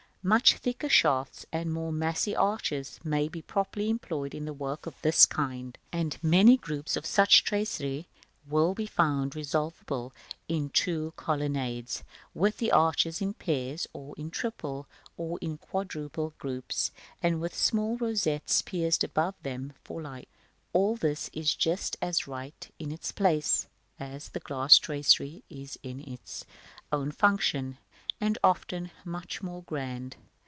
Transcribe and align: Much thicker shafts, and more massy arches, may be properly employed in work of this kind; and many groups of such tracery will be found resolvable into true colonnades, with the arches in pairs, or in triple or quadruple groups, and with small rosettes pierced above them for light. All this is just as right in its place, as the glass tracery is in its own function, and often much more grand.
Much 0.23 0.53
thicker 0.57 0.87
shafts, 0.87 1.47
and 1.51 1.73
more 1.73 1.91
massy 1.91 2.35
arches, 2.35 2.99
may 3.03 3.27
be 3.27 3.41
properly 3.41 3.89
employed 3.89 4.35
in 4.35 4.55
work 4.59 4.85
of 4.85 4.93
this 5.01 5.25
kind; 5.25 5.79
and 5.91 6.19
many 6.23 6.57
groups 6.57 6.95
of 6.95 7.07
such 7.07 7.43
tracery 7.43 8.05
will 8.47 8.75
be 8.75 8.85
found 8.85 9.35
resolvable 9.35 10.13
into 10.47 10.69
true 10.79 11.13
colonnades, 11.15 12.03
with 12.35 12.57
the 12.59 12.71
arches 12.71 13.19
in 13.19 13.33
pairs, 13.33 13.87
or 13.93 14.13
in 14.15 14.29
triple 14.29 14.87
or 15.17 15.39
quadruple 15.59 16.35
groups, 16.37 16.91
and 17.23 17.41
with 17.41 17.55
small 17.55 17.97
rosettes 17.97 18.61
pierced 18.61 19.03
above 19.03 19.33
them 19.41 19.73
for 19.83 20.03
light. 20.03 20.29
All 20.71 20.97
this 20.97 21.31
is 21.33 21.55
just 21.55 21.97
as 21.99 22.27
right 22.27 22.71
in 22.77 22.91
its 22.91 23.11
place, 23.11 23.65
as 23.99 24.29
the 24.29 24.39
glass 24.39 24.77
tracery 24.77 25.43
is 25.49 25.79
in 25.81 25.99
its 25.99 26.45
own 26.91 27.11
function, 27.11 27.79
and 28.23 28.37
often 28.43 28.91
much 29.03 29.41
more 29.41 29.63
grand. 29.63 30.15